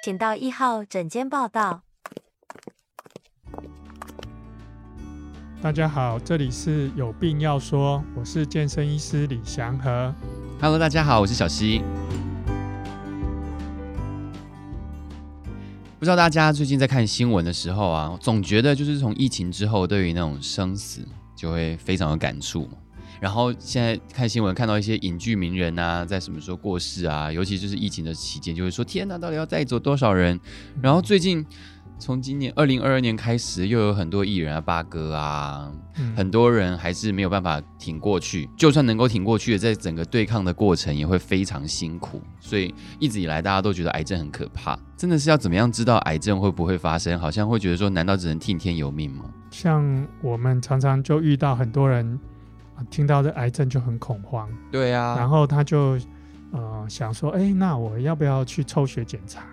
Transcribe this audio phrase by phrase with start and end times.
[0.00, 1.82] 请到一号诊间报到。
[5.60, 10.14] 大家好，这里是有病要说，我是健身医师李祥和。
[10.60, 11.82] Hello，大家好，我是小溪。
[15.98, 21.04] 不知道大家最近在看新闻的时候啊，总觉得就是从疫情之后，对于那种生死
[21.34, 22.70] 就会非常有感触。
[23.20, 30.38] 然后现在看新闻，看到一些影剧名人啊，在什么时候过世啊，尤其就是疫情的期间，就会说天哪，到底要带走多少人？
[30.82, 31.46] 然后最近。
[32.00, 38.48] 从今年二零二二年开始，又有很多艺人啊，八哥啊，嗯、很多人还是没有办法挺过去。
[38.56, 42.22] 就算能够挺过去的，在整个对抗的过程也会非常辛苦。
[42.38, 44.78] 所以一直以来，大家都觉得癌症很可怕。
[44.96, 47.18] 真的是要怎么样知道癌症会不会发生？
[47.18, 49.24] 好像会觉得说，难道只能听天由命吗？
[49.50, 52.16] 像我们常常就遇到很多人
[52.90, 54.48] 听到这癌症就很恐慌。
[54.70, 55.98] 对啊，然后他就
[56.52, 59.44] 呃想说，哎，那我要不要去抽血检查？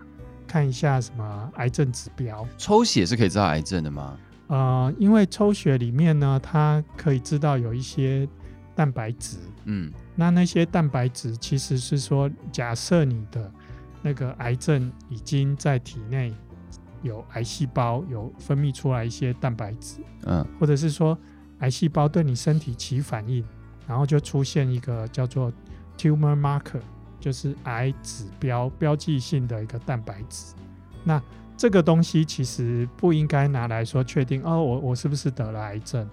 [0.47, 2.47] 看一下什么癌症指标？
[2.57, 4.17] 抽血是可以知道癌症的吗？
[4.47, 8.27] 呃，因为抽血里面呢，它可以知道有一些
[8.75, 9.37] 蛋白质。
[9.65, 13.51] 嗯，那那些蛋白质其实是说，假设你的
[14.03, 16.31] 那个癌症已经在体内
[17.01, 19.97] 有癌细胞，有分泌出来一些蛋白质。
[20.25, 21.17] 嗯，或者是说
[21.59, 23.43] 癌细胞对你身体起反应，
[23.87, 25.51] 然后就出现一个叫做
[25.97, 26.81] tumor marker。
[27.17, 30.53] 就是癌指标标记性的一个蛋白质，
[31.03, 31.19] 那
[31.57, 36.07] 这个东西其实不应该拿来说确定哦，我我是不是得了癌症？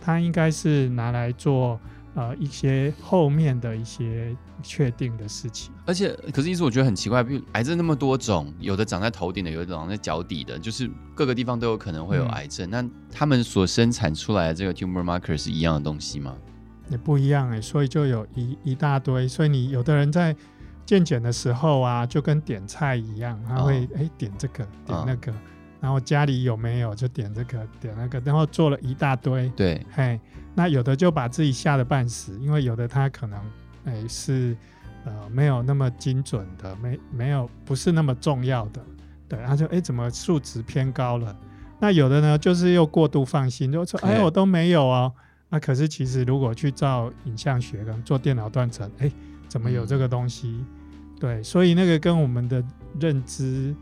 [0.00, 1.78] 它应该是拿来做
[2.16, 5.72] 呃一些后面的一些确定的事情。
[5.86, 12.68] 而且，可是，意思我觉得很奇怪，比如癌症那么多种，有的长在头顶的，有的长在脚底的，就是各个地方都有可能会有癌症。
[12.68, 16.34] 嗯、那他们所生产出来的这个 tumor marker 是一样的东西吗？
[16.88, 19.28] 也不一样哎、欸，所以就有一一大堆。
[19.28, 20.34] 所以你有的人在
[20.84, 25.34] 健检的时候啊，就跟点菜一样，他会哎、点这个点那个，哦、
[25.80, 29.48] 然后家里有没有就点这个点那个，然后做了一大堆。
[29.56, 30.20] 对，嘿，
[30.56, 33.38] 那有的就把自己吓得半死，因为有的他可能
[33.84, 34.56] 哎、欸、是
[35.04, 38.82] 呃没有那么精准的，没没有不是那么重要的，
[39.28, 41.38] 对，他就哎、欸、怎么数值偏高了？
[41.78, 45.12] 那有的呢就是又过度放心，就说哎、欸、我都没有哦，
[45.50, 49.12] 那可是其实如果去照影像学跟做电脑断层，哎、欸。
[49.48, 50.48] 怎么有这个东西？
[50.48, 50.66] 嗯、
[51.20, 52.62] 对，所以那个跟我们的
[52.98, 53.72] 认知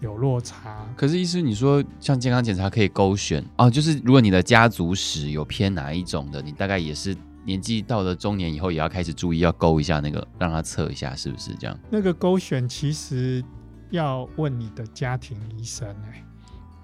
[0.00, 0.86] 有落差。
[0.96, 11.78] 可是，医师，你说像健康检查可以勾选哦，就是如果你的家族史有偏哪一种的，你大概也是年纪到了中年以后，也要开始注意，要勾一下那个，让他测一下是不是这样？
[11.90, 13.44] 那个勾选其实
[13.90, 16.24] 要问你的家庭医生哎、欸，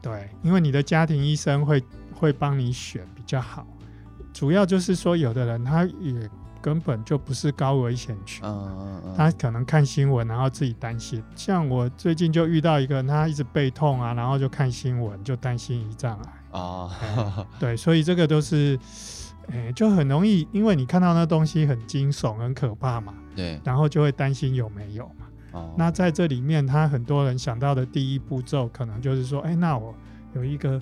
[0.02, 1.82] 对，因为你的家庭医生会
[2.12, 3.66] 会帮你选比较好。
[4.32, 6.30] 主要就是说，有的人他也。
[6.64, 8.42] 根本就不是高危险群，
[9.14, 11.22] 他可能看新闻，然后自己担心。
[11.36, 17.46] 像我最近就遇到一个人，他一直背痛啊，然后就看新闻，就担心胰脏癌啊。
[17.60, 18.78] 对，所以这个都是，
[19.48, 25.60] 欸，就很容易，因为你看到那东西很惊悚、很可怕嘛，对，然后就会担心有没有嘛。
[25.76, 29.94] 那在这里面，他很多人想到的第一步骤，可能就是说，哎，那我
[30.34, 30.80] 有一个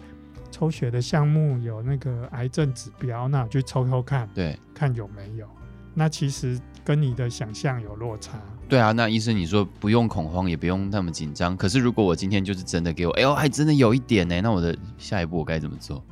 [0.53, 5.49] 抽血的项目，有那个癌症指标，那我去抽抽看，对，看有没有。
[5.95, 8.41] 那其实跟你的想象有落差。
[8.69, 11.57] 对啊，那医生你说不用恐慌，也不用那么紧张。
[11.57, 16.03] 可是如果我今天就是真的给我，哎呦，还真的有一点呢，那我的下一步我该怎么做？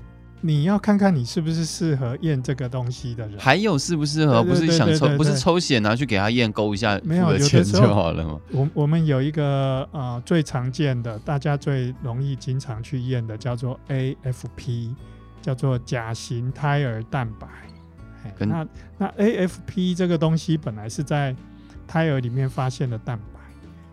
[0.42, 3.38] 你要看看你是不是适合验这个东西的人。
[3.38, 4.42] 还有适不适合？
[4.42, 8.40] 不是想抽，不是抽血拿去给他验勾一下，没有钱就好了吗？
[8.52, 14.94] 我我们有一个呃最常见的，大家最容易经常去验的，叫做 AFP，
[15.42, 17.46] 叫做甲型胎儿蛋白。
[18.36, 18.66] 跟那
[18.98, 21.34] 那 AFP 这个东西本来是在
[21.86, 23.40] 胎儿里面发现的蛋白，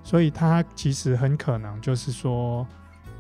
[0.04, 2.66] 所以它其实很可能就是说，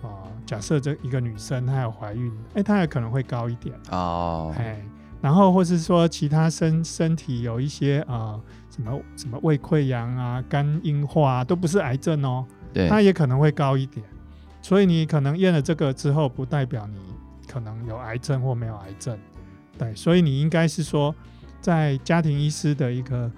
[0.01, 0.09] 呃，
[0.45, 4.53] 假设这一个女生她有怀孕，哎、欸，她也可能会高一点哦。
[4.57, 4.81] 哎，
[5.21, 8.39] 然后或是说其他身身体有一些呃
[8.69, 14.05] 什么什么胃溃疡啊、肝硬化啊，都不是癌症哦，对，它也可能会高一点。
[14.61, 16.99] 所以你可能验了这个之后，不代表你
[17.47, 19.17] 可能有癌症或没有癌症。
[19.77, 21.13] 对，所以你应该是说，
[21.61, 23.31] 在家庭医师的一个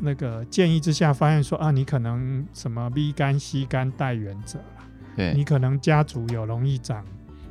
[0.00, 4.84] 那个建议之下，发现说啊，你可能什么 B 肝、C 肝带原者啦，
[5.16, 7.04] 对，你可能家族有容易长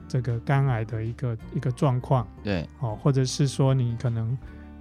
[0.07, 4.37] 这个肝癌的一个一个状况，对，哦，或者是说你可能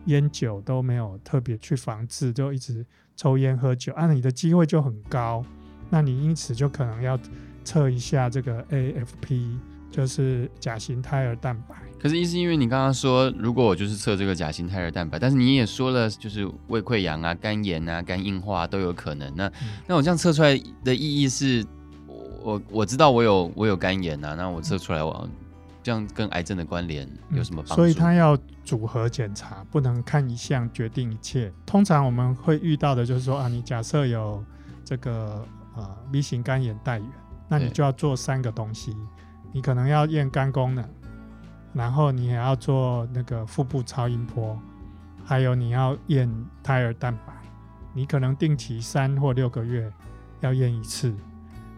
[0.06, 2.84] 烟酒都没有特别去防治，就一直
[3.16, 5.44] 抽烟喝酒，啊，你的机会就很高，
[5.90, 7.18] 那你因此就可能要
[7.64, 9.58] 测一下这个 AFP。
[9.92, 19.30] 就是甲型胎儿蛋白，可是意思，因为你刚刚说，如果我就是测这个甲型胎儿蛋白，但是你也说了，就是胃溃疡啊、肝炎啊、肝硬化都有可能。
[19.36, 21.62] 那、嗯、那我这样测出来的意义是，
[22.42, 25.28] 我我知道我有我有肝炎啊，那我测出来我
[25.82, 27.74] 这样跟癌症的关联有什么帮助？
[27.74, 28.34] 嗯，所以他要
[28.64, 31.52] 组合检查，不能看一项决定一切。
[31.66, 34.42] 通常我们会遇到的就是说啊，你假设有
[34.84, 35.46] 这个
[35.76, 37.06] 呃 B 型肝炎带源，
[37.48, 38.96] 那你就要做三个东西，
[39.52, 40.84] 你可能要验肝功能，
[41.72, 44.58] 然后你也要做那个腹部超音波，
[45.24, 46.28] 还有你要验
[46.62, 47.32] 胎儿蛋白，
[47.92, 49.92] 你可能定期三或六个月
[50.40, 51.14] 要验一次。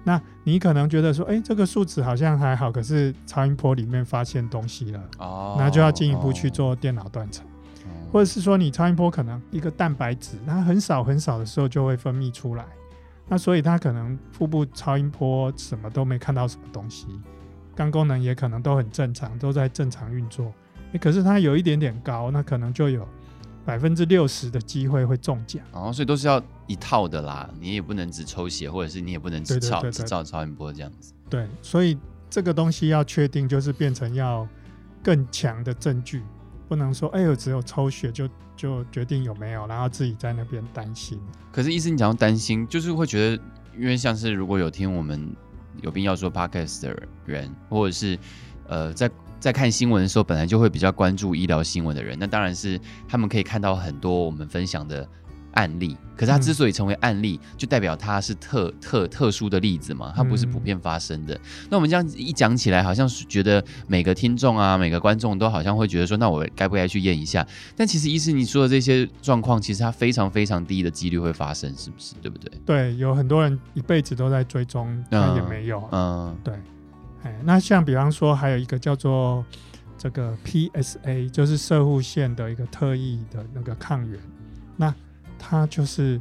[0.07, 7.47] 那你可能觉得说，哎、欸，这个数值好像还好，可是超音波里面发现东西了，哦，那就要进一步去做电脑断层，
[7.87, 12.67] 哦，或者是说你超音波可能一个蛋白质它很少很少的时候就会分泌出来，
[13.27, 17.07] 那所以它可能腹部超音波什么都没看到什么东西，
[17.75, 20.53] 肝功能也可能都很正常，都在正常运作，
[20.93, 23.07] 欸，可是它有一点点高，那可能就有。
[23.67, 31.15] 百分之六十的机会会中奖哦，所以都是要一套的啦，你也不能只抽血，或者是你也不能只照只照超音波这样子。
[31.31, 31.97] 对，所以
[32.29, 34.47] 这个东西要确定，就是变成要
[35.03, 36.23] 更强的证据，
[36.69, 41.19] 不能说哎呦只有抽血就就决定有没有，然后自己在那边担心。
[41.51, 43.43] 可是医生，你讲到担心，就是会觉得，
[43.79, 45.35] 因为像是如果有听我们
[45.83, 48.19] 有病要说 Podcast 的人，或者是
[48.69, 49.11] 呃在。
[49.41, 55.07] 在看新闻的时候，本来就会比较关注医疗新闻的人，那当然是他们可以看到很多我们分享的
[55.55, 55.97] 案例。
[56.17, 61.37] 可是它之所以成为案例，就代表它是特特特殊的例子嘛，它不是普遍发生的。
[61.69, 67.45] 那我们这样一讲起来，好像是觉得每个听众啊，每个观众都好像会觉得说，那我该不该去验一下？
[67.77, 72.15] 但其实医师你说的这些状况，其实它非常非常低的几率会发生，是不是？
[72.23, 72.53] 对不对？
[72.65, 75.83] 对，有很多人一辈子都在追踪，他也没有。
[75.91, 76.55] 嗯，对。
[77.43, 79.45] 那像比方说，还有一个叫做
[79.99, 84.21] 这个 PSA，就是射护腺的一个特异的那个抗原。
[84.77, 84.95] 那
[85.39, 86.21] 他就是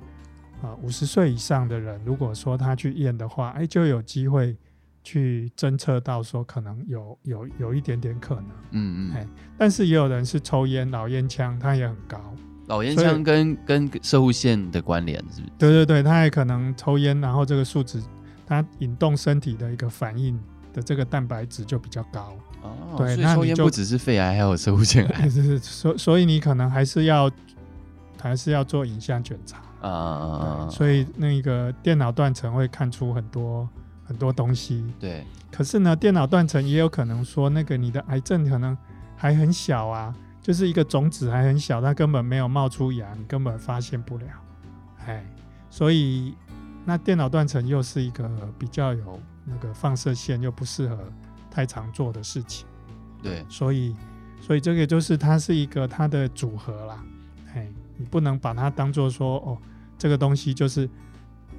[0.61, 4.55] 啊，五十岁以上的人，如果说他去验的话，哎，就有机会
[5.03, 8.45] 去侦测到说可能有有有一点点可能。
[8.71, 9.15] 嗯嗯。
[9.15, 9.27] 哎，
[9.57, 12.19] 但是也有人是抽烟，老烟枪，他也很高。
[12.67, 15.53] 老烟枪跟跟射物线的关联是不是？
[15.57, 18.01] 对对对，他也可能抽烟，然后这个数值，
[18.45, 20.39] 他引动身体的一个反应。
[20.73, 27.29] 的这个蛋白质就比较高哦，对，那抽烟不只是肺癌，还有射物腺癌， 是是，所所以你可能还是要
[28.23, 29.61] 还是要做影像检查。
[29.87, 33.67] 啊，所以那个电脑断层会看出很多
[34.05, 35.23] 很多东西，对。
[35.51, 38.77] 可是呢，电脑断层也有可能说，那个你的癌症可能
[39.15, 44.25] 还很小啊，就是一个种子还很小，它根本没有冒出芽，你根本发现不了，
[45.05, 45.23] 哎，
[45.69, 46.33] 所以
[46.85, 49.19] 那电脑断层又是一个比较有。
[49.45, 50.97] 那个放射线又不适合
[51.51, 52.65] 太常做的事情，
[53.21, 53.93] 对，所以
[54.39, 57.03] 所以这个就是它是一个它的组合啦，
[58.13, 59.57] 不能把它当做说哦，
[59.97, 60.87] 这个东西就是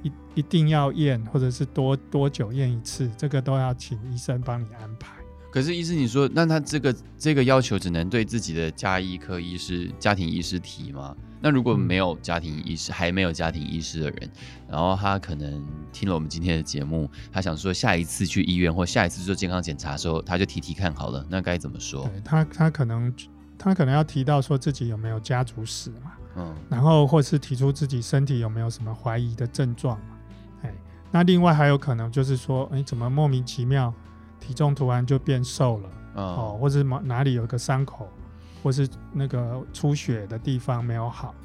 [0.03, 5.17] 一一定要验，或者是多多久验一次，这个都要请医生帮你安排。
[5.51, 11.13] 可是医生，你说那他这个这个要求只能对自己的家医科医师、家庭医师提吗？
[11.41, 14.31] 那如果没有家庭医师，还没有家庭医师的人，
[14.69, 15.61] 然后他可能
[15.91, 22.07] 听了我们今天的节目，他想说下一次去医院或下一次做健康检查的时候，他就提提看好了，那该怎么说？
[22.07, 23.13] 对他他可能
[23.57, 30.17] 他可能要提到说自己有没有家族史嘛，嗯，然后或是提出自己身体有没有什么怀疑的症状嘛，
[30.63, 30.73] 哎，
[31.11, 33.93] 那另外还有可能就是说，哎，怎么莫名其妙
[34.39, 38.09] 体重突然就变瘦了，嗯、哦，或者哪哪里有个伤口。
[38.63, 41.35] 或是那个出血的地方没有好，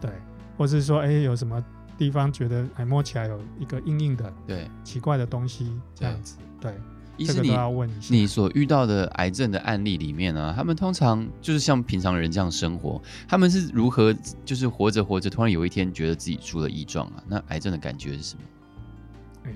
[0.00, 0.10] 对，
[0.58, 1.64] 或是说哎、欸、有什么
[1.96, 6.80] 地方觉得哎摸起来有一个硬硬的，对，奇怪的东西这样子，对，对
[7.18, 8.14] 这个你要问一下。
[8.14, 17.22] 你所遇到的癌症的案例里面呢，他们通常就是像平常人这样生活，他们是如何就是活着活着，突然有一天觉得自己出了异状啊？
[17.28, 19.52] 那癌症的感觉是什么？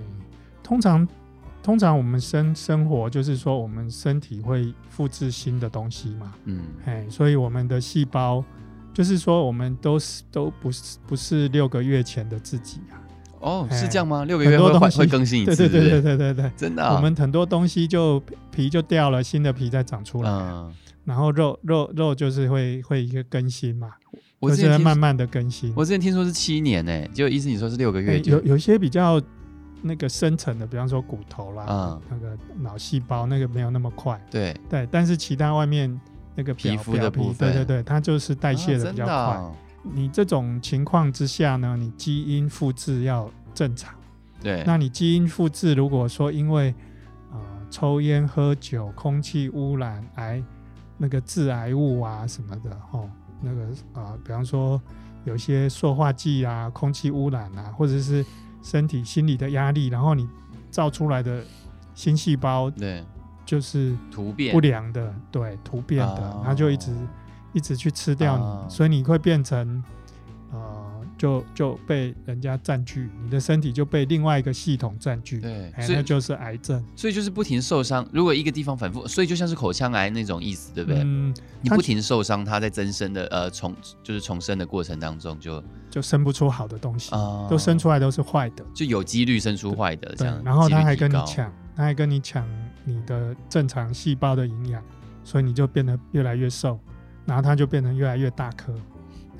[0.62, 1.08] 通常。
[1.60, 8.42] 通常我们生生活就是说，我们身体会复制新的东西嘛，嗯，哎，所以我们的细胞
[8.94, 12.96] 就是说，我们都是都不是不是六个月前的自己啊。
[13.40, 14.24] 哦，是这样吗？
[14.24, 15.56] 六个月会会会更新一次？
[15.56, 20.30] 对对对对对对，真的，我们很多东西就皮就掉了，新的皮再长出来，
[21.04, 23.90] 然后肉肉肉就是会会一个更新嘛，
[24.38, 25.72] 我现在慢慢的更新。
[25.76, 29.20] 我之前听说是七年呢，就意思你说是六个月，有有些比较。
[29.80, 34.20] 那个深层的，比方说骨头啦，嗯、那个脑细胞，那个没有那么快。
[34.28, 35.88] 对对，但是其他外面
[36.34, 39.40] 那个皮肤的部分，对对对，它就是代谢的比较快。
[39.92, 43.94] 你这种情况之下呢，你基因复制要正常。
[44.40, 46.74] 对，那你基因复制如果说因为
[47.32, 47.40] 呃
[47.70, 50.42] 抽烟、喝酒、空气污染、癌
[50.96, 53.08] 那个致癌物啊什么的，哦，
[53.40, 54.80] 那个啊、呃，比方说
[55.24, 58.24] 有些塑化剂啊、空气污染啊，或者是。
[58.60, 60.28] 身体心理的压力，然后你
[60.68, 61.42] 造出来的
[61.94, 63.04] 新细胞，对，
[63.46, 66.92] 就是突变不良的，对，突变的，它就一直
[67.52, 69.82] 一直去吃掉你，哦、所以你会变成
[70.52, 70.84] 呃。
[71.18, 76.80] 就就被人家占据，你的身体就被另外一个系统占据，对，所以那就是癌症。
[76.94, 78.08] 所以就是不停受伤。
[78.12, 81.00] 如果一个地方反复，所以就像是口腔癌那种意思，对不对？
[81.02, 90.40] 嗯，你不停受伤，它在增生的呃重就是重生的过程当中就，就就生不出好的东西，啊、都生出来都是坏的，就有几率生出坏的这样。
[90.44, 92.46] 然后他还跟你抢，他还跟你抢
[92.84, 94.80] 你的正常细胞的营养，
[95.24, 96.78] 所以你就变得越来越瘦，
[97.28, 98.74] 然后它就变成越来越大颗。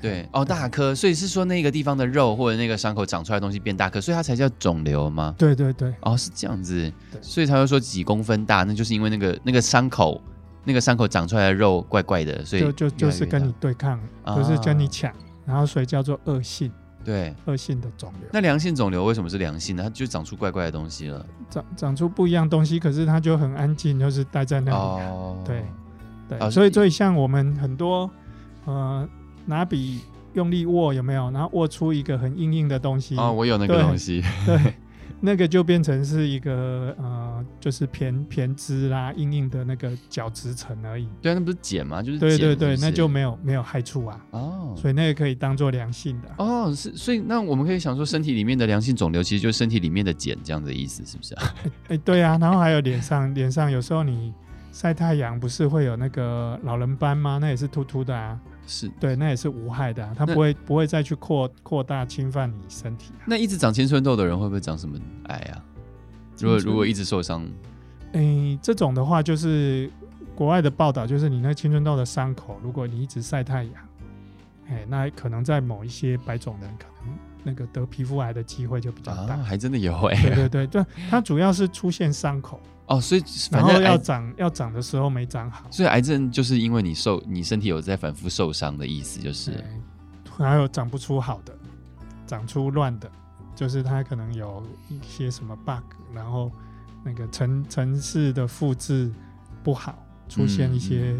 [0.01, 5.35] 对哦，大颗，所以是说那个地方的肉或者那个伤口长出来的东西变大颗，所以它才叫肿瘤吗？
[5.37, 6.89] 对对对，哦，是这样子，
[7.21, 10.21] 所以他会说几公分大，那就是因为那个那个伤口，
[10.63, 15.11] 那个伤口长出来的肉怪怪的，所以就就就是跟你对抗，就、哦、是跟你抢，
[15.45, 16.71] 然后所以叫做恶性，
[17.03, 18.29] 对，恶性的肿瘤。
[18.31, 19.83] 那良性肿瘤为什么是良性呢？
[19.83, 24.77] 它就长出怪怪的东西了，长长出不一样东西，可是它就很安静，就是待在那里。
[24.77, 25.65] 哦，对
[26.29, 28.09] 对、哦，所以所以像我们很多
[28.65, 29.09] 呃。
[29.45, 30.01] 拿笔
[30.33, 31.31] 用力握有没有？
[31.31, 33.17] 然后握出一个很硬硬的东西。
[33.17, 34.21] 哦，我有那个东西。
[34.45, 34.73] 对，对
[35.21, 41.07] 那个就变成是一个呃，就是偏偏枝啦，硬硬的那个角质层而已。
[41.19, 42.03] 对，那不是碱吗？
[42.03, 44.23] 就是对对对，那就没有没有害处啊。
[44.29, 46.29] 哦，所以那个可以当做良性的。
[46.37, 51.55] 哦，是，所以那我们可以想说，身体里面的良性肿瘤其实就是身体里面的碱这样的意思，是不是啊？
[51.89, 52.37] 哎、欸，对啊。
[52.39, 54.31] 然后还有脸上，脸上有时候你
[54.79, 57.37] 晒太阳不是会有那个老人斑吗？
[57.41, 58.39] 那也是突突的啊。
[58.65, 63.27] 是对，那也是无害的、啊，它不会不会再去扩扩大侵犯你身体、啊。
[63.27, 65.61] 那一直长青春痘的人会不会长什么癌啊？
[66.37, 67.43] 如果如果一直受伤，
[68.13, 69.91] 哎、欸，这种的话就是
[70.33, 73.73] 国外的报道，就是你那青春痘的伤口，如果你一直晒太阳，
[74.69, 77.13] 哎、欸，那可能在某一些白种人，可能
[77.49, 79.33] 那个得皮肤癌的机会就比较大。
[79.33, 80.21] 啊、还真的有哎、欸。
[80.21, 82.61] 对对对对，它主要是出现伤口。
[82.85, 89.63] 哦，所以反正要长要长的时候没长好，所以癌症就是因为你受你身体有在反复受伤的意思，就是
[90.37, 91.57] 还有长不出好的，
[92.27, 93.09] 长出乱的，
[93.55, 96.51] 就是它可能有一些什么 bug，然后
[97.03, 99.11] 那个城城市的复制
[99.63, 101.15] 不好，出现一些。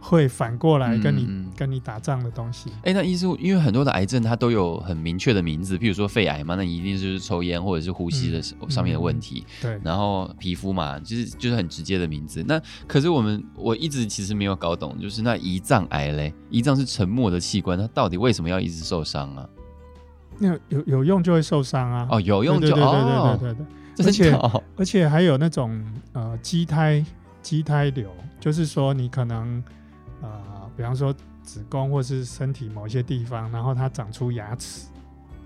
[0.00, 2.70] 嗯会反过来跟你、嗯、跟你打仗的东西。
[2.84, 8.40] 哎，那意思因为很多的癌症它都有很明确的名字，譬如说肺癌嘛，那一定就是抽烟或者是呼吸的
[8.70, 9.44] 上面的问题。
[9.46, 12.42] 嗯、对，然后皮肤嘛，就是就是很直接的名字。
[12.48, 19.46] 那可是我们我一直其实没有搞懂，就是那胰脏癌嘞，胰脏是沉默的器官，它到底为什么要一直受伤啊？
[20.38, 22.08] 那有有用就会受伤啊？
[22.10, 24.06] 哦，有用就对对对对对对对，对，对。
[24.06, 24.32] 而且
[24.76, 25.78] 而且还有那种
[26.14, 27.04] 呃畸胎
[27.42, 29.62] 畸胎瘤，就是说你可能。
[30.22, 34.86] 呃，比方说子宫或是身体某一些地方，然后它长出牙齿，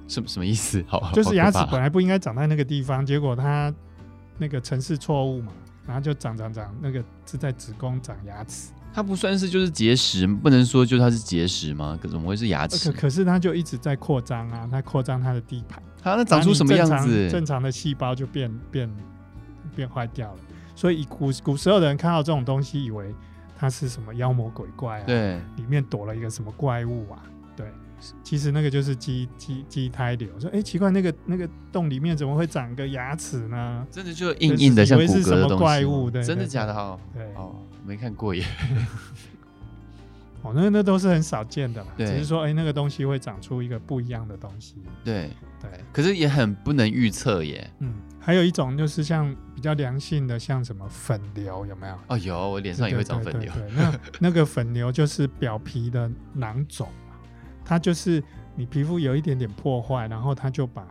[0.09, 0.85] 什么什么意思？
[0.89, 3.73] 好， 就是牙齿本来不应该长在那个地方，结果它
[4.39, 5.53] 那个城市错误嘛，
[5.87, 8.71] 然后就长长长，那个是在子宫长牙齿。
[8.93, 11.99] 它不算是就是结石，不能说就它是结石吗？
[12.01, 12.93] 可怎么会是牙齿？
[12.93, 15.83] 可可是它就一直在扩张啊，它扩张它的地盘。
[16.03, 17.29] 它那长出什么样子？
[17.31, 18.89] 正常的细胞就变变
[19.75, 20.39] 变坏掉了。
[20.77, 23.15] 所以古古时候的人看到这种东西，以为。
[23.57, 25.05] 它是什么妖魔鬼怪啊？
[25.07, 27.23] 对，里面躲了一个什么怪物啊？
[27.57, 27.67] 对，
[28.23, 30.29] 其实那个就是畸畸畸胎瘤。
[30.39, 33.87] 说，哎、欸，奇怪，那个那个洞里面怎么会长个牙齿呢？
[33.91, 35.23] 真的就硬硬的，像骨骼的东西。
[35.23, 36.11] 是什么怪物？
[36.11, 36.75] 对，真的假的？
[36.75, 38.45] 哈，对，哦，没看过耶。
[40.45, 41.91] 哦，那那都是很少见的嘛。
[41.99, 44.77] 只是说，哎、欸，那个东西会长出一个不一样的东西。
[45.03, 47.69] 对对，可是也很不能预测耶。
[47.81, 47.95] 嗯。
[48.21, 51.99] 还有一种就是像比较良性的，像什么粉瘤有没有？
[52.07, 53.53] 哦，有，我脸上也会长粉瘤。
[53.53, 56.89] 对，对，对，对， 那那个粉瘤就是表皮的囊肿，
[57.67, 58.25] 它就是
[58.57, 60.87] 你皮肤有一点点破坏，然后它就把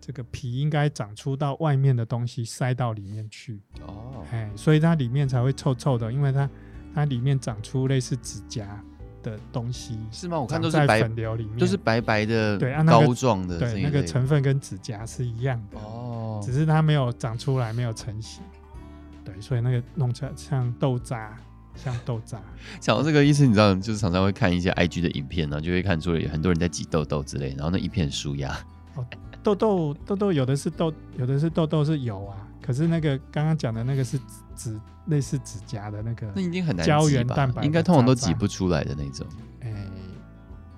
[0.00, 3.60] 这个皮应该长出到外面的东西塞到里面去。
[3.86, 6.50] 哦，哎，所以它里面才会臭臭的，因为它
[6.92, 8.82] 它里面长出类似指甲
[9.22, 9.98] 的东西。
[10.10, 10.40] 是吗？
[10.40, 15.78] 我看都是白粉瘤里面，都是白白的，对，膏状的，对，那个成分跟指甲是一样的。
[15.78, 16.40] 哦。
[16.44, 18.42] 只是它没有长出来，没有成型，
[19.24, 21.38] 对，所以那个弄出来像豆渣，
[21.76, 22.40] 像豆渣。
[22.80, 28.52] 讲到这个意思，你知道，就是常常会看一些 IG 的影片呢，就会看出有很多人在挤痘痘之类，然后那一片舒压。
[28.96, 29.06] 哦，
[29.40, 34.18] 痘痘痘痘有的是痘，有的是痘痘是油啊，可是那个刚刚讲的那个是
[34.56, 39.26] 指类似指甲的那个，那已经很难胶原蛋白，应该通常都挤不出来的那种。
[39.60, 39.88] 哎、欸。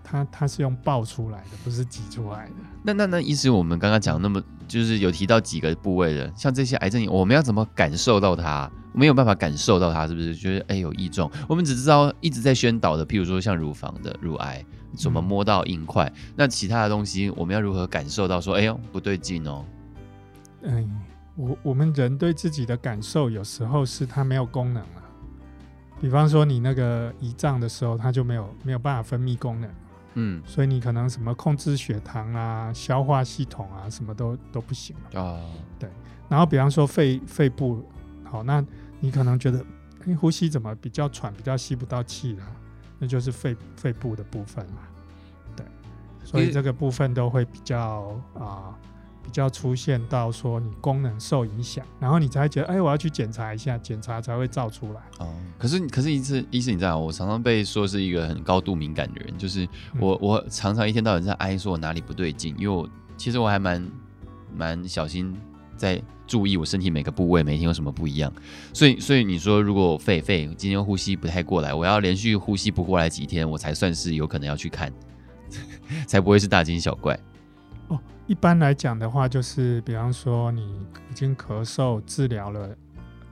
[0.06, 2.52] 它它是用爆出来的，不是挤出来的。
[2.84, 8.70] 那那那意思，我们刚刚讲那么，就是有提到几个部位的，像这些癌症，我们要怎么感受到它？
[8.92, 10.34] 没有办法感受到它，是不是？
[10.34, 11.28] 觉得哎有异状？
[11.48, 14.64] 我们只知道一直在宣导的，譬如说像乳房的乳癌，
[14.94, 16.04] 怎么摸到硬块？
[16.14, 19.64] 嗯、那其他的东西，我们要如何感受到说，哎呦不对劲哦？
[20.62, 20.88] 嗯，
[21.36, 25.02] 我我们人对自己的感受，有时候是它没有功能了。
[26.00, 29.70] 比方说，你那个胰脏的时候，它就没有没有办法分泌功能，
[30.14, 35.40] 嗯，所以你可能什么控制血糖啊、消化系统啊，什么都都不行了啊。
[35.78, 35.88] 对，
[36.28, 37.82] 然后比方说肺肺部，
[38.24, 38.64] 好，那
[39.00, 39.64] 你可能觉得，
[40.06, 42.44] 哎，呼吸怎么比较喘，比较吸不到气了，
[42.98, 44.82] 那就是肺肺部的部分嘛。
[45.56, 45.64] 对，
[46.22, 48.76] 所以这个部分都会比较啊。
[49.24, 55.00] 比较出现到说你功能受影响，然后你才觉得哎，我要去检查一下，检查才会照出来。
[55.18, 59.66] 哦，可是可是一次医生你知道，我常常被说是一个很高度敏感的人，就是
[59.98, 63.90] 我、嗯、我常常一天到晚在哀说我哪里不对劲，因为我其实我还蛮
[64.54, 65.34] 蛮小心
[65.76, 68.32] 在注意我身体每个部位每天有什么不一样，
[68.72, 74.92] 所以所以你说如果我肺肺今天呼吸不太过来，我要连续呼吸不过来几天，我才算是有可能要去看，
[76.06, 77.18] 才不会是大惊小怪。
[77.88, 80.62] 哦，一般来讲的话，就是比方说你
[81.10, 82.68] 已经咳嗽治疗了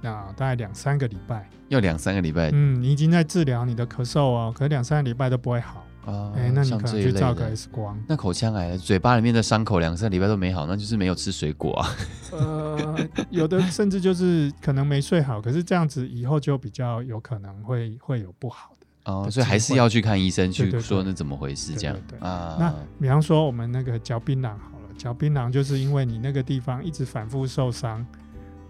[0.03, 2.51] 啊，大概两三个礼拜，要两三个礼拜。
[2.53, 6.33] 嗯，你已经在治疗你的咳嗽哦，可是两三个礼拜都不会好啊。
[6.37, 7.99] 哎、欸，那你可能去照个 X 光。
[8.09, 11.89] 那口腔癌，嘴巴里面的伤口两三个礼拜都没好，那就是没有吃水果啊。
[12.33, 18.77] 呃，有的甚至就是可能没睡好，可是这样子以后就比较有可能会会有不好。
[19.05, 21.97] 哦，所以还是要去看医生，去说那怎么回事这样。
[22.21, 22.57] 啊。
[22.59, 28.07] 那比方说我们那个嚼槟榔好了，嚼槟榔就是因为你那个地方一直反复受伤，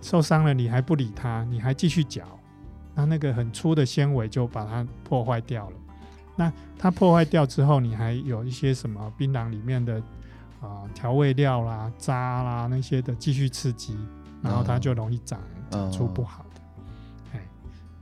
[0.01, 2.23] 受伤了你还不理它，你还继续嚼，
[2.95, 5.77] 那那个很粗的纤维就把它破坏掉了。
[6.35, 10.03] 那它破坏掉之后，你还有一些什么槟榔里面的
[10.62, 13.99] 啊调味料啦、渣啦那些的继续刺激，
[14.41, 15.39] 然后它就容易长
[15.71, 16.61] 长出不好的。
[17.35, 17.47] 哎、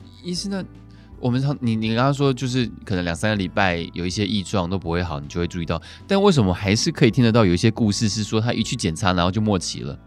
[0.01, 0.65] 嗯，医生那。
[1.21, 5.81] 我们常你你刚刚说就是可能两三个礼拜有一些异状都不会好，你就会注意到。
[6.07, 9.99] 但为什么还是可以听得到有一些故事是说他一去检查然后就末期了？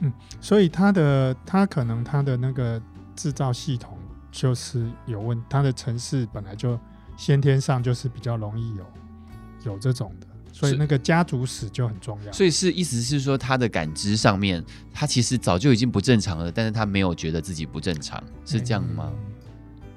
[0.00, 2.82] 嗯，所以他的他可能他的那个
[3.14, 3.96] 制造系统
[4.32, 6.78] 就是有问，他的城市本来就
[7.16, 12.32] 先天上就是比较容易有有这种的，所以那个家族史就很重要。
[12.32, 19.12] 所以是意思是说他的感知上面他其实早就已经不正常了，但是他没有觉得自己不正常，是这样吗？
[19.14, 19.35] 嗯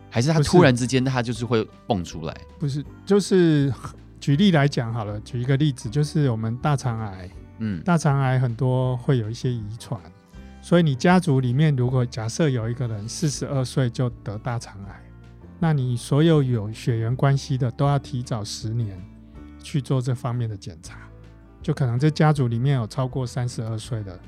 [0.10, 2.36] 还是他突然之间，他就是会蹦出来？
[2.58, 3.72] 不是，就是
[4.20, 10.02] 举例来讲好了，举一个例子，就是我们大肠癌，嗯，大肠癌很多会有一些遗传，
[10.62, 15.02] 所以你家族里面如果假设有一个人四十二岁就得大肠癌，
[15.60, 19.00] 那你所有有血缘关系的都要提早十年
[19.62, 20.98] 去做这方面的检查，
[21.62, 24.20] 就可能这家族里面有超过三十二岁的，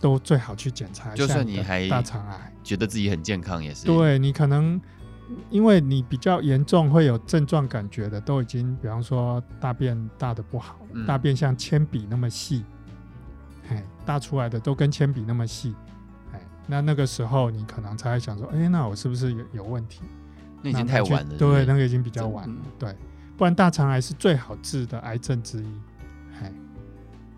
[0.00, 1.16] 都最好去检查一下。
[1.16, 4.80] 就算你还大肠癌，觉得自己很健康，也是对你可能。
[5.50, 12.64] 因为你比较严重会有症状感觉的，都已经，比方说大便大的不好，嗯、大便像铅笔那么细，
[13.70, 15.74] 哎，大出来的都跟铅笔那么细，
[16.32, 20.02] 哎，那那个时候你可能才会想说，哎，那我是不是有有问题？
[20.62, 22.96] 那已经太晚了，对，那个已经比较晚了，对，
[23.36, 25.80] 不然大肠癌是最好治的癌症之一，
[26.40, 26.52] 哎，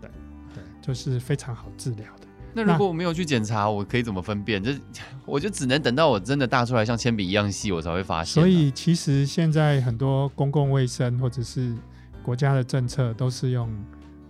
[0.01, 0.09] 对
[0.55, 2.16] 对，就是非常好治疗的。
[2.63, 4.63] 那如果我没有去检查，我可以怎么分辨？
[4.63, 4.71] 就
[5.25, 8.41] 我就只能等到我真的大出来像铅笔一样细，我才会发现。
[8.41, 11.75] 所以其实现在很多公共卫生或者是
[12.23, 13.69] 国家的政策都是用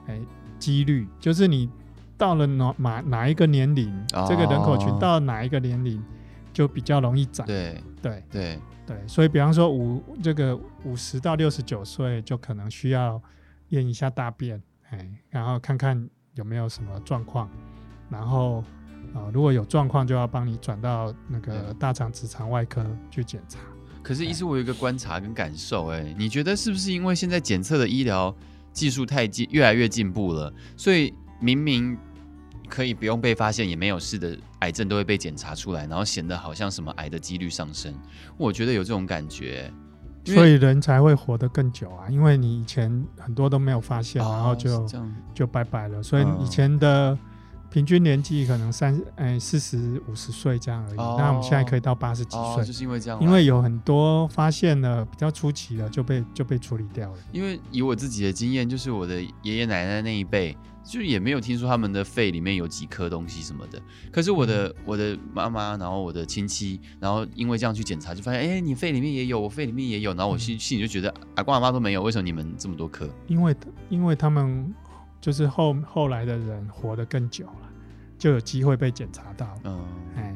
[0.07, 0.19] 哎
[0.59, 1.69] 几率，就是你
[2.17, 6.03] 到了哪哪哪一个年龄，哦，这个人口群到了哪一个年龄
[6.51, 7.45] 就比较容易长。
[7.47, 13.21] 对对对对，所以比方说五这个五十到六十九岁就可能需要
[13.69, 17.49] 验一下大便，哎，然后看看有没有什么状况。
[18.10, 18.63] 然后，
[19.13, 23.60] 呃，如果有状况，就要帮你转到那个大肠直肠外科去检查。
[24.02, 28.34] 可是，医师，我有一个观察跟感受，哎，你觉得是不是因为现在检测的医疗
[28.72, 31.98] 技术太进，越来越进步了，所以明明
[32.70, 37.93] 可以不用被发现也没有事的癌症都会被检查出来，然后显得好像什么癌的几率上升？
[38.38, 39.70] 我觉得有这种感觉，
[40.24, 44.88] 所以人才会活得更久啊，因为你以前很多都没有发现，哦、然后就
[45.34, 46.02] 就拜拜了。
[46.02, 47.12] 所以以前的。
[47.12, 47.20] 嗯
[47.77, 57.17] 平均年纪可能三哎四十五十岁这样而已，哦，那我们现在可以到八十几岁，哦，就是因为这样，因为有很多发现了比较初期的就被就被处理掉了。
[57.31, 63.79] 因为以我自己的经验，就是我的爷爷奶奶那一辈，就也没有听说他们的肺里面有几颗东西什么的。
[64.11, 73.07] 可是我的、嗯、我的妈妈，然后我的亲戚，然后因为这样去检查，就发现哎、欸，你肺里面也有，我肺里面也有，然后我心心里就觉得阿公阿妈都没有，为什么你们这么多颗？
[73.27, 73.55] 因为
[73.89, 74.73] 因为他们
[75.21, 77.66] 就是后后来的人活得更久了。
[78.17, 79.80] 就有机会被检查到，嗯，
[80.15, 80.36] 哎，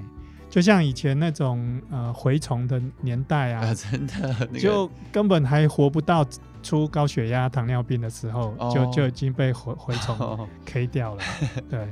[0.50, 4.14] 就像以前那种呃蛔虫的年代啊，啊真的、
[4.52, 6.26] 那个、就根本还活不到
[6.62, 11.24] 出高血压、糖尿病的时候，哦、就就已经被蛔 蛔虫 K 掉了。
[11.24, 11.92] 哦、 对，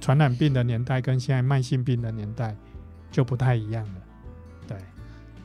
[0.00, 2.56] 传染病的年代跟现在慢性病的年代
[3.12, 4.00] 就不太一样了。
[4.66, 4.82] 对，啊、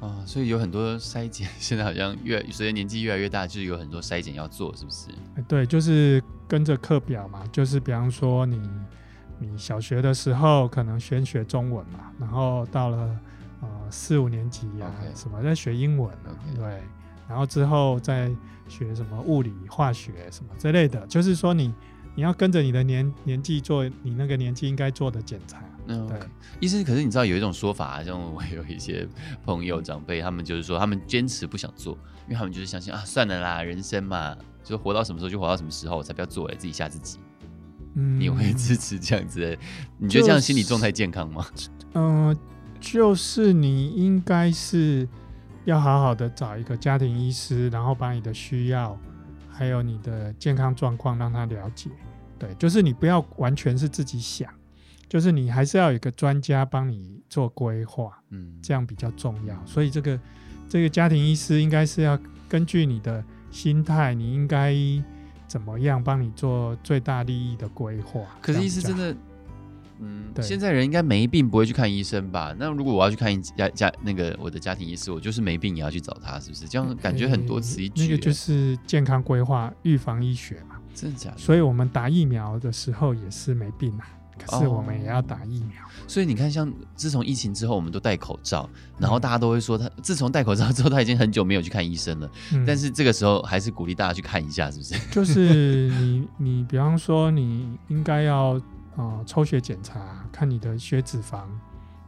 [0.01, 5.10] 哦，所以有很多筛检，现在好像越随着年纪越来越大，就是有很多筛检要做，是不是？
[5.47, 8.60] 对，就是跟着课表嘛，就是比方说你。
[9.43, 13.19] 你小学的时候可能先学中文嘛，然后到了
[13.62, 16.10] 呃四五年级呀.什么在学英文.
[16.56, 16.82] 对，
[17.27, 18.32] 然后之后再
[18.69, 21.73] 学什么物理、化学什么之类的，就是说你
[22.15, 25.62] 你要跟着你的年年纪做你那个年纪应该做的检查。
[25.88, 26.17] 嗯，对。
[26.62, 29.06] 医生，可是你知道有一种说法、啊，像我有一些
[29.43, 31.93] 朋友长辈，他们就是说他们坚持不想做，
[32.25, 37.19] 因为他们就是相信啊，算了啦，人生嘛，就活到什么时候就活到什么时候，我才不要做，自己吓自己。
[37.95, 39.58] 嗯，你会支持这样子的？
[39.97, 41.45] 你觉得这样心理状态健康吗？
[41.93, 42.38] 嗯、 呃，
[42.79, 45.08] 就是你应该是
[45.65, 48.99] 要好好的找一个家庭医师，然后把你的需要
[49.49, 51.89] 还有你的健康状况让他了解。
[52.39, 54.49] 对，就是你不要完全是自己想，
[55.08, 59.65] 就是你还是要有一个专家帮你做规划，嗯，这样比较重要。
[59.65, 60.19] 所以这个
[60.67, 64.75] 这个家庭医师应该是要根据你的心态，你应该。
[65.53, 68.21] 怎么样帮你做最大利益的规划？
[68.41, 69.15] 可是医师真的，
[69.99, 72.55] 嗯，对，现在人应该没病不会去看医生吧？
[72.57, 76.67] 那如果我要去看家家那个我的家庭医师，我就是没病也要去找他，是不是？
[76.67, 78.01] 这样感觉很多此一举。
[78.01, 81.37] 那个就是健康规划、预防医学嘛，真的假的？
[81.37, 84.09] 所以我们打疫苗的时候也是没病啊。
[84.38, 88.67] 可是我们也要打疫苗，哦、所以你看，像自从疫情之后，我们都戴口罩，
[88.98, 92.30] 然后大家都会说他，他自从戴口罩之后，他已经很久没有去看医生了。
[92.54, 94.96] 嗯、但是这个时候还是鼓励大家去看一下，是不是？
[95.13, 98.56] 就是你，你比方说，你应该要
[98.96, 100.00] 啊、呃、抽血检查，
[100.32, 101.41] 看你的血脂肪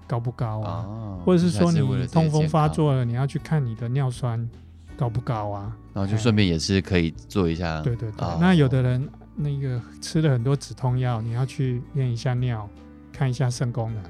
[0.08, 4.50] 高不高啊，哦、或者是说你痛风发作了，你要去看你的尿酸
[4.98, 7.82] 高不高啊，然后就顺便也是可以做一下。
[7.82, 9.08] 对对对，哦、那有的人。
[9.36, 12.70] 那个吃了很多止痛药，你要去验一下尿，
[13.12, 14.04] 看一下肾功能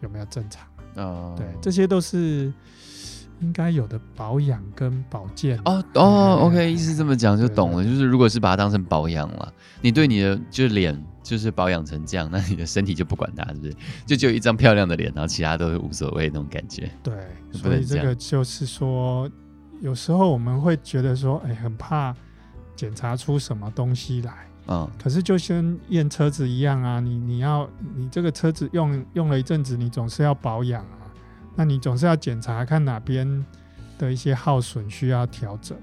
[0.00, 0.66] 有没有正常。
[0.96, 2.52] 哦，对，这些都是
[3.40, 5.58] 应该有的保养跟保健。
[5.64, 7.84] 哦哦，OK，意思这么讲就懂了。
[7.84, 13.76] 就是如果是把它当成保养了，你对你的就是脸就是保养成这样，那你的身体就不管它，是不是？
[14.06, 16.90] 就只有一张漂亮的脸，然后其他都是无所谓那种感觉。
[17.02, 17.14] 对，
[17.52, 19.30] 所以这个就是说，
[19.80, 22.14] 有时候我们会觉得说，哎，很怕
[22.76, 24.32] 检查出什么东西来。
[24.66, 31.04] 嗯，可是就像验车子一样啊，你你要你这个车子用用了一阵子，你总是要保养啊，
[31.54, 33.44] 那你总是要检查看哪边
[33.98, 35.76] 的一些耗损需要调整。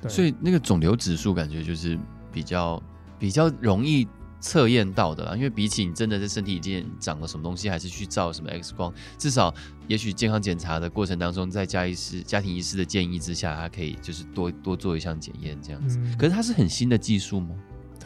[0.00, 1.98] 对，所以那个肿瘤指数感觉就是
[2.32, 2.80] 比较
[3.18, 4.06] 比较容易
[4.40, 9.52] 测验到的啦，因为比起你真的在身体已经长了什么东西，还是去照什么 X 光，至少
[9.88, 15.98] 也许健康检查的过程当中，在家医师家庭医师的建议之下，他可以就是多多做一项检验这样子。
[15.98, 17.54] 嗯，可是它是很新的技术吗？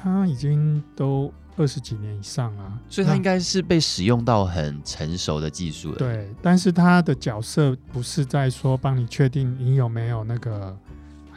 [0.04, 5.96] 它已经都二十几年以上了，所以它应该是被使用到很成熟的技术了。
[5.96, 10.76] 对，但是它的角色不是在说帮你确定你有没有那个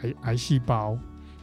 [0.01, 0.97] 癌癌细胞，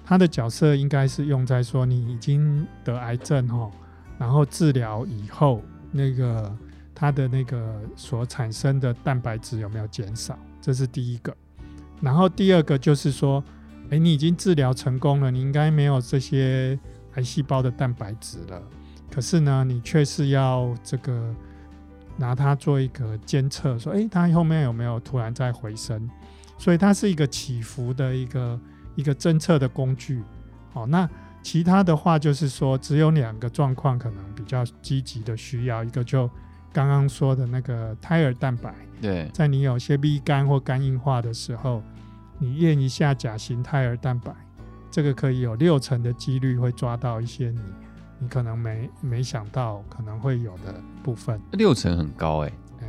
[0.05, 3.71] 它的角色应该是用在说你已经得癌症哈，
[4.19, 6.55] 然后治疗以后那个
[6.95, 11.35] 它的那个所产生的蛋白质有没有减少，这是第一个。
[12.03, 13.43] 然后第二个就是说，
[13.89, 16.79] 哎，你已经治疗成功了，你应该没有这些。
[17.15, 18.63] 癌细胞的蛋白质了，
[19.11, 21.35] 可是呢，你却是要这个
[22.17, 26.09] 拿它做一个监测，说，诶，它后面有没有突然在回升？
[26.59, 28.61] 所以它是一个起伏的一个
[28.95, 30.23] 一个侦测的工具。
[30.73, 31.09] 好，那
[31.43, 36.29] 其他的话就是说，只有两个状况可能比较积极的需要，一个就
[36.73, 41.83] 刚刚说的那个胎儿蛋白，对，在你有些 B 肝或肝硬化的时候，
[42.39, 44.35] 你验一下甲型胎儿蛋白。
[44.95, 47.59] 这个可以有六成的几率会抓到一些你
[48.21, 52.87] 你可能没没想到可能会有的部分，六成很高哎、欸，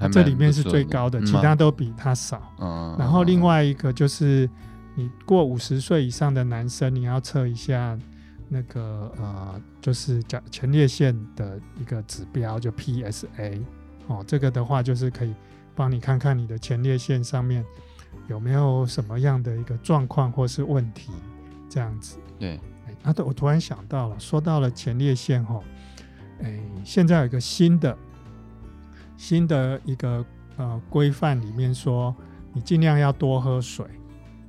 [0.00, 2.52] 哎、欸，这里面是最高的，其他都比它少。
[2.60, 4.46] 嗯，然后另外一个就是
[4.94, 7.98] 你过五十岁以上的男生，你要测一下
[8.46, 13.58] 那个呃，就是甲前列腺的一个指标，就 PSA
[14.06, 15.34] 哦，这个的话就是可以
[15.74, 17.64] 帮你看看你的前列腺上面
[18.26, 21.10] 有没有什么样的一个状况或是问题。
[21.68, 25.62] 这样子，对，哎，啊，对，我突然想到了，说到了前列腺吼，
[26.42, 27.96] 哎，现在有一个新的
[29.16, 30.24] 新的一个
[30.56, 32.14] 呃规范里面说，
[32.52, 33.84] 你尽量要多喝水，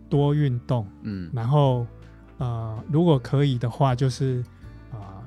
[0.10, 1.86] 多运动，嗯，然后
[2.38, 4.42] 呃，如果可以的话，就是
[4.92, 5.24] 啊、呃，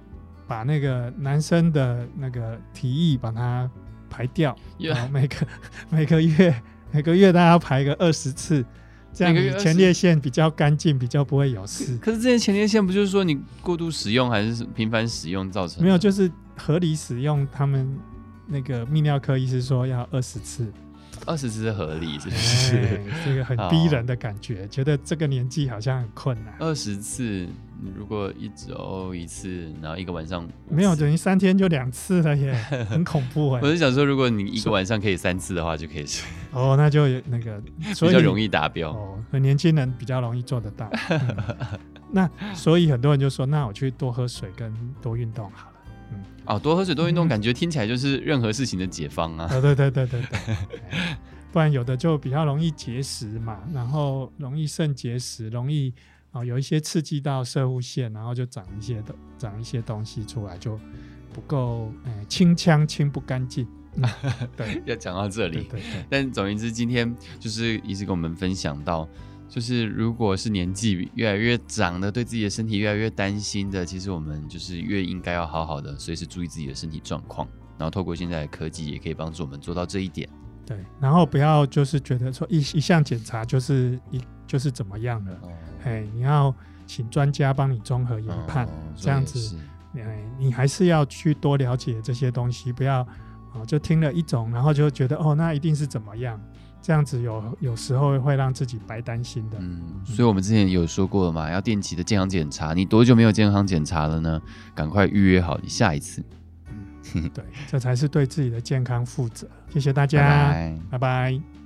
[0.47, 3.71] 把那个男生的那个体液把它
[4.09, 5.37] 排掉，然后每个
[5.91, 8.65] 每个月每个月大家排个二十次，
[9.13, 11.99] 这样前列腺比较干净，比较不会有事。
[11.99, 15.85] 可是这些前列腺不就是说你过度使用还是频繁使用造成的？
[15.85, 17.47] 没有，就是合理使用。
[17.53, 17.87] 他们
[18.47, 20.73] 那个泌尿科医师说要二十次。
[21.25, 22.75] 二十次是合理，是不是？
[22.75, 26.53] 欸、这个很 逼人的感觉，觉得这个年纪好像很困难。
[26.59, 27.47] 二十次，
[27.97, 32.55] 如果一周一次，然后一个晚上没有，等于三天就两次了耶，
[32.89, 33.61] 很恐怖哎。
[33.63, 36.05] 我是想说，如果你一个晚上可以三次的话，就可以
[36.53, 37.63] 哦，那就那个
[37.95, 40.89] 所以比较容易达标哦，很年轻人比较容易做得到。
[41.11, 41.79] 嗯、
[42.11, 45.77] 那所以很多人就说，那我去多喝水跟多运动好了。
[46.13, 49.49] 嗯哦，多喝水、多运动，感觉听起来就是任何事情的解方啊！
[49.49, 50.57] 对对对对对对，
[51.53, 55.95] 不然有的就比较容易结石嘛，然后容易肾结石，容易
[56.33, 60.79] 啊有一些刺激到射护腺，然后就长一些的长一些东西出来，就
[61.33, 63.67] 不够诶清腔清不干净。
[64.57, 66.05] 对， 要讲到这里，对对对。
[66.11, 69.09] 但总而言之，今天就是一直跟我们分享到。
[69.49, 77.47] 就是如果是年纪越来越长的，对自己的身体越来越担心的，其实我们就是越应该要好好的随时注意自己的身体状况。
[77.77, 80.27] 然后透过现在的科技，也可以帮助我们做到这一点。
[80.65, 84.19] 对，然后不要就是觉得说一一项检查就是一
[84.53, 85.31] 就是怎么样了，
[85.83, 86.55] 哎、嗯，你要
[86.87, 89.57] 请专家帮你综合研判，嗯、这样子，
[89.97, 93.01] 哎，你还是要去多了解这些东西，不要
[93.55, 96.39] 哦就听了一种，然后就觉得哦那一定是怎么样。
[96.83, 99.57] 这样子有有时候会让自己白担心的。
[99.59, 102.75] 嗯，所以我们之前有说过了嘛，要定期的健康检查。
[102.75, 104.43] 你多久没有健康检查了呢？
[104.75, 106.23] 赶快预约好你下一次。
[107.15, 109.49] 嗯，对，这才是对自己的健康负责。
[109.71, 110.79] 谢谢大家，拜拜。
[110.91, 111.62] 拜拜。